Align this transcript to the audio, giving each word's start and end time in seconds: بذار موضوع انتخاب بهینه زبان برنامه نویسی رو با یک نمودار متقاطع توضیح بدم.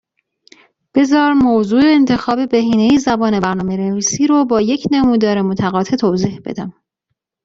بذار 0.95 1.33
موضوع 1.33 1.81
انتخاب 1.85 2.49
بهینه 2.49 2.97
زبان 2.97 3.39
برنامه 3.39 3.77
نویسی 3.77 4.27
رو 4.27 4.45
با 4.45 4.61
یک 4.61 4.85
نمودار 4.91 5.41
متقاطع 5.41 5.95
توضیح 5.95 6.39
بدم. 6.45 6.73